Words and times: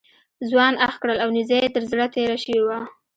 ځوان 0.49 0.73
اخ 0.87 0.93
کړل 1.01 1.17
او 1.23 1.29
نیزه 1.35 1.57
یې 1.61 1.67
تر 1.75 1.83
زړه 1.91 2.05
تېره 2.15 2.37
شوې 2.43 2.59
وه. 2.67 2.79